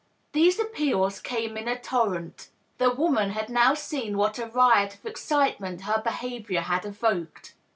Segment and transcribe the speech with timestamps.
[0.31, 5.05] These appeals came in a torrent The woman had now seen what a riot of
[5.05, 7.53] excitement her behavior had evoked.